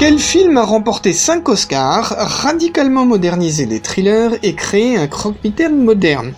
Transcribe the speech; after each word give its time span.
Quel 0.00 0.18
film 0.18 0.56
a 0.56 0.64
remporté 0.64 1.12
5 1.12 1.46
Oscars, 1.50 2.14
radicalement 2.16 3.04
modernisé 3.04 3.66
les 3.66 3.80
thrillers 3.80 4.38
et 4.42 4.54
créé 4.54 4.96
un 4.96 5.06
croque-mitaine 5.06 5.84
moderne? 5.84 6.32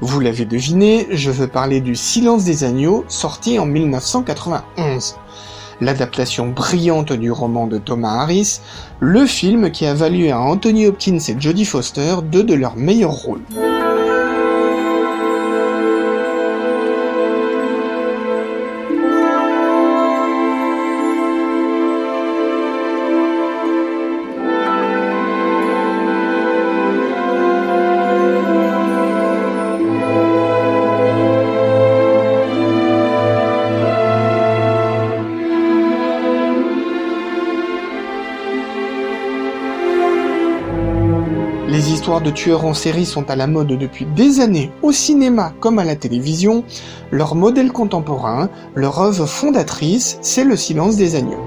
Vous 0.00 0.20
l'avez 0.20 0.44
deviné, 0.44 1.08
je 1.10 1.32
veux 1.32 1.48
parler 1.48 1.80
du 1.80 1.96
Silence 1.96 2.44
des 2.44 2.62
agneaux, 2.62 3.04
sorti 3.08 3.58
en 3.58 3.66
1991. 3.66 5.16
L'adaptation 5.80 6.50
brillante 6.50 7.12
du 7.12 7.32
roman 7.32 7.66
de 7.66 7.78
Thomas 7.78 8.20
Harris, 8.20 8.60
le 9.00 9.26
film 9.26 9.72
qui 9.72 9.86
a 9.86 9.94
valu 9.94 10.28
à 10.28 10.38
Anthony 10.38 10.86
Hopkins 10.86 11.18
et 11.18 11.34
Jodie 11.36 11.64
Foster 11.64 12.14
deux 12.22 12.44
de 12.44 12.54
leurs 12.54 12.76
meilleurs 12.76 13.10
rôles. 13.10 13.42
De 42.22 42.30
tueurs 42.30 42.64
en 42.64 42.74
série 42.74 43.06
sont 43.06 43.30
à 43.30 43.36
la 43.36 43.46
mode 43.46 43.68
depuis 43.68 44.04
des 44.04 44.40
années, 44.40 44.70
au 44.82 44.92
cinéma 44.92 45.52
comme 45.60 45.78
à 45.78 45.84
la 45.84 45.96
télévision. 45.96 46.64
Leur 47.10 47.34
modèle 47.34 47.72
contemporain, 47.72 48.48
leur 48.74 49.00
œuvre 49.00 49.26
fondatrice, 49.26 50.18
c'est 50.20 50.44
Le 50.44 50.56
silence 50.56 50.96
des 50.96 51.16
agneaux. 51.16 51.42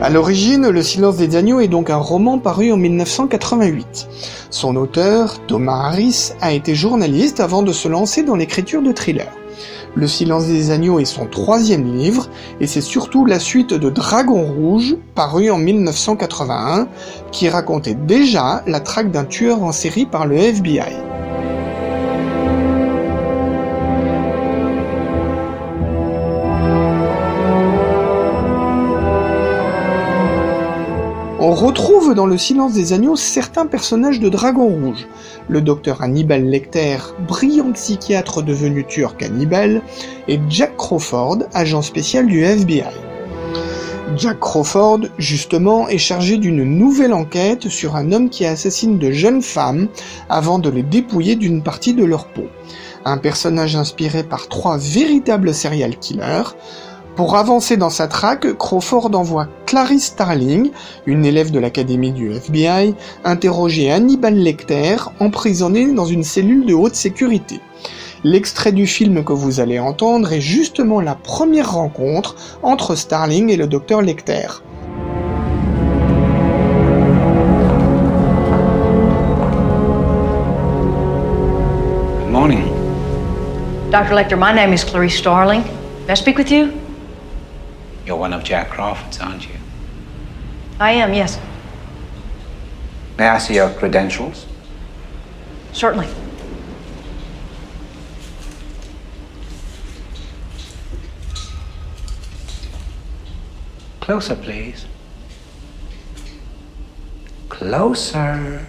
À 0.00 0.10
l'origine, 0.10 0.68
Le 0.68 0.82
silence 0.82 1.16
des 1.16 1.36
agneaux 1.36 1.60
est 1.60 1.68
donc 1.68 1.90
un 1.90 1.96
roman 1.96 2.38
paru 2.38 2.72
en 2.72 2.76
1988. 2.76 4.08
Son 4.50 4.76
auteur, 4.76 5.44
Thomas 5.46 5.86
Harris, 5.86 6.32
a 6.40 6.52
été 6.52 6.74
journaliste 6.74 7.40
avant 7.40 7.62
de 7.62 7.72
se 7.72 7.88
lancer 7.88 8.22
dans 8.22 8.36
l'écriture 8.36 8.82
de 8.82 8.92
thrillers. 8.92 9.39
Le 9.96 10.06
silence 10.06 10.46
des 10.46 10.70
agneaux 10.70 11.00
est 11.00 11.04
son 11.04 11.26
troisième 11.26 11.96
livre, 11.96 12.28
et 12.60 12.66
c'est 12.66 12.80
surtout 12.80 13.26
la 13.26 13.40
suite 13.40 13.74
de 13.74 13.90
Dragon 13.90 14.42
Rouge, 14.42 14.96
paru 15.14 15.50
en 15.50 15.58
1981, 15.58 16.88
qui 17.32 17.48
racontait 17.48 17.94
déjà 17.94 18.62
la 18.66 18.80
traque 18.80 19.10
d'un 19.10 19.24
tueur 19.24 19.62
en 19.62 19.72
série 19.72 20.06
par 20.06 20.26
le 20.26 20.36
FBI. 20.36 21.09
On 31.50 31.54
retrouve 31.56 32.14
dans 32.14 32.26
le 32.26 32.38
silence 32.38 32.74
des 32.74 32.92
agneaux 32.92 33.16
certains 33.16 33.66
personnages 33.66 34.20
de 34.20 34.28
Dragon 34.28 34.68
Rouge. 34.68 35.08
Le 35.48 35.60
docteur 35.60 36.00
Hannibal 36.00 36.44
Lecter, 36.44 36.98
brillant 37.26 37.72
psychiatre 37.72 38.40
devenu 38.40 38.86
tueur 38.86 39.16
cannibale, 39.16 39.82
et 40.28 40.38
Jack 40.48 40.76
Crawford, 40.76 41.38
agent 41.52 41.82
spécial 41.82 42.28
du 42.28 42.44
FBI. 42.44 42.84
Jack 44.16 44.38
Crawford, 44.38 45.00
justement, 45.18 45.88
est 45.88 45.98
chargé 45.98 46.36
d'une 46.36 46.62
nouvelle 46.62 47.12
enquête 47.12 47.68
sur 47.68 47.96
un 47.96 48.12
homme 48.12 48.30
qui 48.30 48.46
assassine 48.46 48.98
de 48.98 49.10
jeunes 49.10 49.42
femmes 49.42 49.88
avant 50.28 50.60
de 50.60 50.70
les 50.70 50.84
dépouiller 50.84 51.34
d'une 51.34 51.64
partie 51.64 51.94
de 51.94 52.04
leur 52.04 52.26
peau. 52.26 52.46
Un 53.04 53.18
personnage 53.18 53.74
inspiré 53.74 54.22
par 54.22 54.46
trois 54.46 54.78
véritables 54.78 55.52
serial 55.52 55.98
killers, 55.98 56.54
pour 57.16 57.36
avancer 57.36 57.76
dans 57.76 57.90
sa 57.90 58.06
traque, 58.06 58.56
Crawford 58.56 59.10
envoie 59.14 59.48
Clarice 59.66 60.06
Starling, 60.06 60.70
une 61.06 61.24
élève 61.24 61.50
de 61.50 61.58
l'académie 61.58 62.12
du 62.12 62.32
FBI, 62.32 62.94
interroger 63.24 63.90
Hannibal 63.90 64.34
Lecter, 64.34 64.96
emprisonné 65.18 65.92
dans 65.92 66.06
une 66.06 66.24
cellule 66.24 66.64
de 66.64 66.74
haute 66.74 66.94
sécurité. 66.94 67.60
L'extrait 68.22 68.72
du 68.72 68.86
film 68.86 69.24
que 69.24 69.32
vous 69.32 69.60
allez 69.60 69.78
entendre 69.78 70.32
est 70.32 70.40
justement 70.40 71.00
la 71.00 71.14
première 71.14 71.72
rencontre 71.72 72.36
entre 72.62 72.94
Starling 72.94 73.50
et 73.50 73.56
le 73.56 73.66
docteur 73.66 74.02
Lecter. 74.02 74.46
Good 82.18 82.30
morning. 82.30 82.64
Dr. 83.90 84.14
Lecter, 84.14 84.36
my 84.36 84.54
name 84.54 84.72
is 84.72 84.84
Clarice 84.84 85.16
Starling. 85.16 85.62
May 86.06 86.12
I 86.12 86.16
speak 86.16 86.38
with 86.38 86.50
you? 86.50 86.79
You're 88.10 88.18
one 88.18 88.32
of 88.32 88.42
Jack 88.42 88.70
Crawford's, 88.70 89.20
aren't 89.20 89.46
you? 89.46 89.54
I 90.80 90.90
am, 90.90 91.14
yes. 91.14 91.38
May 93.16 93.28
I 93.28 93.38
see 93.38 93.54
your 93.54 93.70
credentials? 93.70 94.46
Certainly. 95.72 96.08
Closer, 104.00 104.34
please. 104.34 104.86
Closer. 107.48 108.66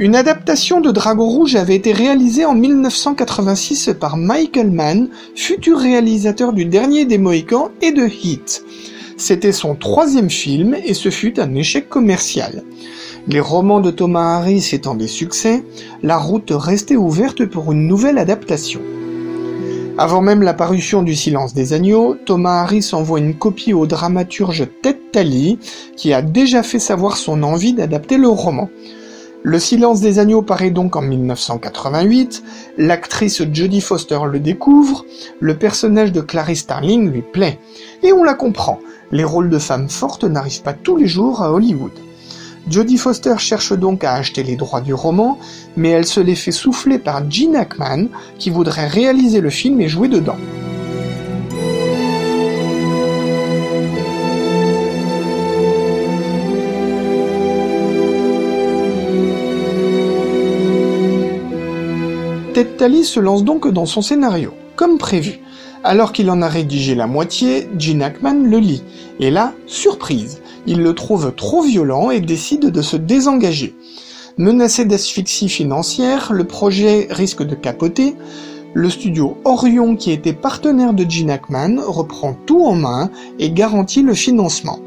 Une 0.00 0.16
adaptation 0.16 0.80
de 0.80 0.90
Dragon 0.90 1.24
Rouge 1.24 1.54
avait 1.54 1.76
été 1.76 1.92
réalisée 1.92 2.44
en 2.44 2.56
1986 2.56 3.90
par 4.00 4.16
Michael 4.16 4.72
Mann, 4.72 5.08
futur 5.36 5.78
réalisateur 5.78 6.52
du 6.52 6.64
dernier 6.64 7.04
des 7.04 7.16
Mohicans 7.16 7.70
et 7.80 7.92
de 7.92 8.02
Heat. 8.02 8.64
C'était 9.16 9.52
son 9.52 9.76
troisième 9.76 10.30
film 10.30 10.74
et 10.84 10.94
ce 10.94 11.10
fut 11.10 11.38
un 11.38 11.54
échec 11.54 11.88
commercial. 11.88 12.64
Les 13.28 13.38
romans 13.38 13.78
de 13.78 13.92
Thomas 13.92 14.38
Harris 14.38 14.70
étant 14.72 14.96
des 14.96 15.06
succès, 15.06 15.62
la 16.02 16.18
route 16.18 16.50
restait 16.52 16.96
ouverte 16.96 17.46
pour 17.46 17.70
une 17.70 17.86
nouvelle 17.86 18.18
adaptation. 18.18 18.80
Avant 19.96 20.22
même 20.22 20.42
la 20.42 20.54
parution 20.54 21.04
du 21.04 21.14
Silence 21.14 21.54
des 21.54 21.72
Agneaux, 21.72 22.16
Thomas 22.16 22.62
Harris 22.62 22.90
envoie 22.94 23.20
une 23.20 23.36
copie 23.36 23.72
au 23.72 23.86
dramaturge 23.86 24.66
Ted 24.82 24.98
Talley, 25.12 25.56
qui 25.96 26.12
a 26.12 26.20
déjà 26.20 26.64
fait 26.64 26.80
savoir 26.80 27.16
son 27.16 27.44
envie 27.44 27.74
d'adapter 27.74 28.16
le 28.16 28.26
roman. 28.26 28.68
Le 29.46 29.58
silence 29.58 30.00
des 30.00 30.18
agneaux 30.20 30.40
paraît 30.40 30.70
donc 30.70 30.96
en 30.96 31.02
1988, 31.02 32.42
l'actrice 32.78 33.42
Jodie 33.52 33.82
Foster 33.82 34.18
le 34.26 34.40
découvre, 34.40 35.04
le 35.38 35.54
personnage 35.58 36.12
de 36.12 36.22
Clarice 36.22 36.60
Starling 36.60 37.10
lui 37.10 37.20
plaît, 37.20 37.58
et 38.02 38.14
on 38.14 38.24
la 38.24 38.32
comprend, 38.32 38.80
les 39.12 39.22
rôles 39.22 39.50
de 39.50 39.58
femmes 39.58 39.90
fortes 39.90 40.24
n'arrivent 40.24 40.62
pas 40.62 40.72
tous 40.72 40.96
les 40.96 41.06
jours 41.06 41.42
à 41.42 41.52
Hollywood. 41.52 41.92
Jodie 42.70 42.96
Foster 42.96 43.34
cherche 43.36 43.74
donc 43.74 44.02
à 44.02 44.14
acheter 44.14 44.42
les 44.42 44.56
droits 44.56 44.80
du 44.80 44.94
roman, 44.94 45.38
mais 45.76 45.90
elle 45.90 46.06
se 46.06 46.20
les 46.20 46.36
fait 46.36 46.50
souffler 46.50 46.98
par 46.98 47.30
Gene 47.30 47.56
Hackman, 47.56 48.06
qui 48.38 48.48
voudrait 48.48 48.88
réaliser 48.88 49.42
le 49.42 49.50
film 49.50 49.78
et 49.82 49.88
jouer 49.88 50.08
dedans. 50.08 50.38
Ted 62.54 62.76
Talley 62.76 63.02
se 63.02 63.18
lance 63.18 63.42
donc 63.42 63.66
dans 63.66 63.84
son 63.84 64.00
scénario, 64.00 64.52
comme 64.76 64.96
prévu. 64.96 65.40
Alors 65.82 66.12
qu'il 66.12 66.30
en 66.30 66.40
a 66.40 66.46
rédigé 66.46 66.94
la 66.94 67.08
moitié, 67.08 67.68
Gene 67.76 68.00
Hackman 68.00 68.44
le 68.44 68.58
lit. 68.58 68.84
Et 69.18 69.32
là, 69.32 69.54
surprise, 69.66 70.40
il 70.64 70.80
le 70.80 70.94
trouve 70.94 71.34
trop 71.34 71.62
violent 71.62 72.12
et 72.12 72.20
décide 72.20 72.70
de 72.70 72.80
se 72.80 72.96
désengager. 72.96 73.74
Menacé 74.38 74.84
d'asphyxie 74.84 75.48
financière, 75.48 76.32
le 76.32 76.44
projet 76.44 77.08
risque 77.10 77.42
de 77.42 77.56
capoter. 77.56 78.14
Le 78.72 78.88
studio 78.88 79.36
Orion, 79.44 79.96
qui 79.96 80.12
était 80.12 80.32
partenaire 80.32 80.94
de 80.94 81.10
Gene 81.10 81.30
Hackman, 81.30 81.80
reprend 81.84 82.36
tout 82.46 82.64
en 82.64 82.76
main 82.76 83.10
et 83.40 83.50
garantit 83.50 84.02
le 84.02 84.14
financement. 84.14 84.78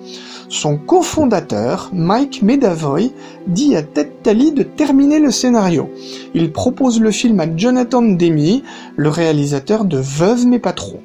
Son 0.49 0.77
cofondateur, 0.77 1.89
Mike 1.91 2.41
Medavoy, 2.41 3.11
dit 3.47 3.75
à 3.75 3.83
Ted 3.83 4.11
Tally 4.23 4.53
de 4.53 4.63
terminer 4.63 5.19
le 5.19 5.29
scénario. 5.29 5.89
Il 6.33 6.53
propose 6.53 7.01
le 7.01 7.11
film 7.11 7.39
à 7.41 7.55
Jonathan 7.55 8.01
Demi, 8.01 8.63
le 8.95 9.09
réalisateur 9.09 9.83
de 9.83 9.97
Veuve 9.97 10.45
mais 10.47 10.59
pas 10.59 10.73
trop. 10.73 11.01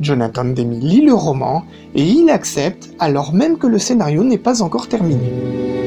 Jonathan 0.00 0.44
Demi 0.44 0.80
lit 0.80 1.00
le 1.00 1.14
roman 1.14 1.64
et 1.94 2.02
il 2.04 2.30
accepte 2.30 2.90
alors 2.98 3.32
même 3.32 3.58
que 3.58 3.66
le 3.66 3.78
scénario 3.78 4.22
n'est 4.22 4.38
pas 4.38 4.62
encore 4.62 4.88
terminé. 4.88 5.83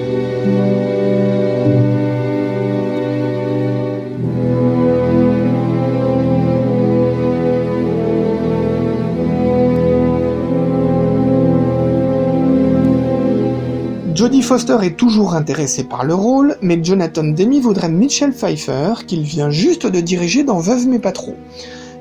Jodie 14.18 14.42
Foster 14.42 14.78
est 14.82 14.98
toujours 14.98 15.36
intéressée 15.36 15.84
par 15.84 16.04
le 16.04 16.16
rôle, 16.16 16.56
mais 16.64 16.84
Jonathan 16.84 17.24
Demi 17.24 17.60
voudrait 17.60 17.88
Michelle 17.88 18.34
Pfeiffer, 18.34 19.06
qu'il 19.06 19.22
vient 19.22 19.52
juste 19.52 19.86
de 19.86 20.00
diriger 20.00 20.44
dans 20.44 20.58
Veuve 20.58 20.88
mais 20.88 20.98
pas 20.98 21.12
trop. 21.12 21.36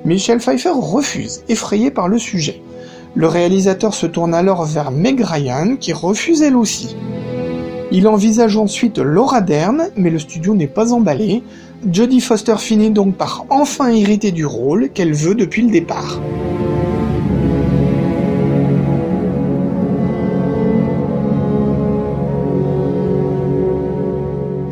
Michelle 0.07 0.39
Pfeiffer 0.39 0.73
refuse, 0.73 1.43
effrayée 1.51 1.91
par 1.91 2.09
le 2.09 2.19
sujet. 2.19 2.63
Le 3.15 3.27
réalisateur 3.27 3.93
se 3.93 4.07
tourne 4.07 4.33
alors 4.33 4.65
vers 4.65 4.93
Meg 4.93 5.21
Ryan, 5.21 5.77
qui 5.79 5.93
refuse 5.93 6.41
elle 6.41 6.57
aussi. 6.57 6.97
Il 7.93 8.09
envisage 8.09 8.57
ensuite 8.57 8.97
Laura 8.97 9.43
Dern, 9.43 9.91
mais 9.95 10.09
le 10.09 10.19
studio 10.19 10.55
n'est 10.55 10.69
pas 10.69 10.95
emballé. 10.95 11.43
Jodie 11.93 12.23
Foster 12.23 12.57
finit 12.57 12.93
donc 12.93 13.17
par 13.17 13.45
enfin 13.51 13.89
hériter 13.89 14.33
du 14.33 14.47
rôle 14.47 14.89
qu'elle 14.89 15.13
veut 15.13 15.35
depuis 15.35 15.61
le 15.61 15.71
départ. 15.71 16.19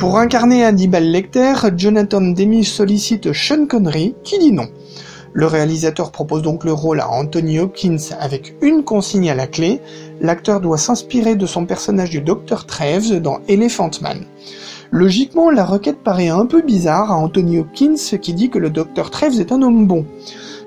Pour 0.04 0.18
incarner 0.18 0.62
Hannibal 0.66 1.10
Lecter, 1.10 1.54
Jonathan 1.78 2.20
Demi 2.20 2.62
sollicite 2.62 3.32
Sean 3.32 3.64
Connery, 3.64 4.14
qui 4.22 4.38
dit 4.38 4.52
non. 4.52 4.66
Le 5.32 5.46
réalisateur 5.46 6.12
propose 6.12 6.42
donc 6.42 6.64
le 6.64 6.74
rôle 6.74 7.00
à 7.00 7.08
Anthony 7.08 7.58
Hopkins 7.58 7.96
avec 8.20 8.54
une 8.60 8.84
consigne 8.84 9.30
à 9.30 9.34
la 9.34 9.46
clé. 9.46 9.80
L'acteur 10.20 10.60
doit 10.60 10.76
s'inspirer 10.76 11.36
de 11.36 11.46
son 11.46 11.64
personnage 11.64 12.10
du 12.10 12.20
Dr. 12.20 12.66
Treves 12.66 13.18
dans 13.22 13.38
Elephant 13.48 13.90
Man. 14.02 14.26
Logiquement, 14.90 15.48
la 15.48 15.64
requête 15.64 16.04
paraît 16.04 16.28
un 16.28 16.44
peu 16.44 16.60
bizarre 16.60 17.10
à 17.10 17.16
Anthony 17.16 17.60
Hopkins 17.60 18.18
qui 18.20 18.34
dit 18.34 18.50
que 18.50 18.58
le 18.58 18.68
Dr. 18.68 19.10
Treves 19.10 19.40
est 19.40 19.52
un 19.52 19.62
homme 19.62 19.86
bon. 19.86 20.04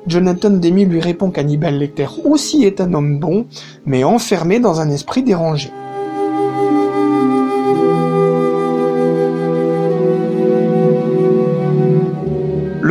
Jonathan 0.08 0.50
Demi 0.50 0.86
lui 0.86 1.00
répond 1.00 1.30
qu'Hannibal 1.30 1.78
Lecter 1.78 2.08
aussi 2.26 2.64
est 2.64 2.82
un 2.82 2.92
homme 2.96 3.20
bon, 3.20 3.46
mais 3.86 4.04
enfermé 4.04 4.60
dans 4.60 4.82
un 4.82 4.90
esprit 4.90 5.22
dérangé. 5.22 5.70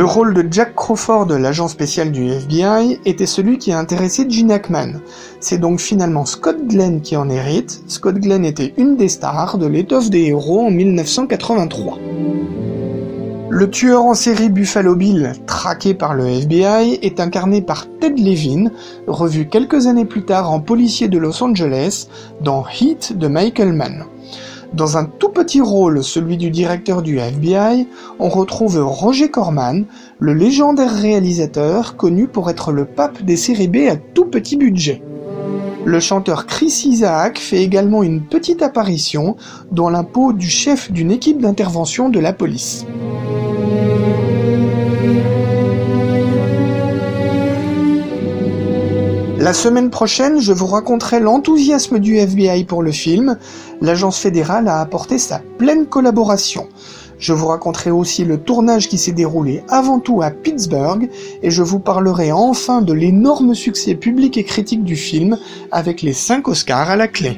Rôle 0.07 0.33
de 0.33 0.45
Jack 0.49 0.75
Crawford, 0.75 1.27
l'agent 1.27 1.67
spécial 1.67 2.11
du 2.11 2.27
FBI, 2.29 2.99
était 3.05 3.25
celui 3.25 3.57
qui 3.57 3.71
a 3.71 3.79
intéressé 3.79 4.29
Gene 4.29 4.51
Hackman. 4.51 5.01
C'est 5.39 5.59
donc 5.59 5.79
finalement 5.79 6.25
Scott 6.25 6.57
Glenn 6.67 7.01
qui 7.01 7.15
en 7.15 7.29
hérite. 7.29 7.83
Scott 7.87 8.15
Glenn 8.15 8.45
était 8.45 8.73
une 8.77 8.95
des 8.95 9.09
stars 9.09 9.57
de 9.57 9.67
l'étoffe 9.67 10.09
des 10.09 10.25
héros 10.25 10.61
en 10.61 10.71
1983. 10.71 11.97
Le 13.49 13.69
tueur 13.69 14.03
en 14.03 14.13
série 14.13 14.49
Buffalo 14.49 14.95
Bill, 14.95 15.33
traqué 15.45 15.93
par 15.93 16.13
le 16.13 16.27
FBI, 16.27 16.99
est 17.01 17.19
incarné 17.19 17.61
par 17.61 17.87
Ted 17.99 18.21
Levin, 18.21 18.69
revu 19.07 19.47
quelques 19.47 19.87
années 19.87 20.05
plus 20.05 20.25
tard 20.25 20.51
en 20.51 20.59
policier 20.59 21.07
de 21.07 21.17
Los 21.17 21.41
Angeles 21.41 22.07
dans 22.41 22.65
Heat 22.67 23.17
de 23.17 23.27
Michael 23.27 23.73
Mann. 23.73 24.05
Dans 24.73 24.97
un 24.97 25.05
tout 25.05 25.29
petit 25.29 25.61
rôle, 25.61 26.03
celui 26.03 26.37
du 26.37 26.49
directeur 26.49 27.01
du 27.01 27.19
FBI, 27.19 27.87
on 28.19 28.29
retrouve 28.29 28.79
Roger 28.79 29.29
Corman, 29.29 29.85
le 30.19 30.33
légendaire 30.33 30.93
réalisateur 30.93 31.95
connu 31.95 32.27
pour 32.27 32.49
être 32.49 32.71
le 32.71 32.85
pape 32.85 33.23
des 33.23 33.37
séries 33.37 33.69
B 33.69 33.87
à 33.89 33.95
tout 33.95 34.25
petit 34.25 34.57
budget. 34.57 35.01
Le 35.85 36.01
chanteur 36.01 36.45
Chris 36.47 36.83
Isaac 36.85 37.39
fait 37.39 37.63
également 37.63 38.03
une 38.03 38.21
petite 38.21 38.61
apparition 38.61 39.37
dans 39.71 39.89
peau 40.03 40.33
du 40.33 40.49
chef 40.49 40.91
d'une 40.91 41.11
équipe 41.11 41.39
d'intervention 41.39 42.09
de 42.09 42.19
la 42.19 42.33
police. 42.33 42.85
La 49.47 49.53
semaine 49.53 49.89
prochaine, 49.89 50.41
je 50.41 50.51
vous 50.51 50.65
raconterai 50.65 51.21
l'enthousiasme 51.21 51.99
du 51.99 52.17
FBI 52.17 52.65
pour 52.65 52.83
le 52.83 52.91
film. 52.91 53.37
L'agence 53.79 54.19
fédérale 54.19 54.67
a 54.67 54.81
apporté 54.81 55.17
sa 55.17 55.39
pleine 55.57 55.85
collaboration. 55.85 56.67
Je 57.17 57.31
vous 57.31 57.47
raconterai 57.47 57.89
aussi 57.89 58.25
le 58.25 58.39
tournage 58.39 58.89
qui 58.89 58.97
s'est 58.97 59.13
déroulé 59.13 59.63
avant 59.69 60.01
tout 60.01 60.21
à 60.21 60.31
Pittsburgh 60.31 61.09
et 61.41 61.49
je 61.49 61.63
vous 61.63 61.79
parlerai 61.79 62.33
enfin 62.33 62.81
de 62.81 62.91
l'énorme 62.91 63.55
succès 63.55 63.95
public 63.95 64.35
et 64.35 64.43
critique 64.43 64.83
du 64.83 64.97
film 64.97 65.37
avec 65.71 66.01
les 66.01 66.11
5 66.11 66.45
Oscars 66.49 66.89
à 66.89 66.97
la 66.97 67.07
clé. 67.07 67.37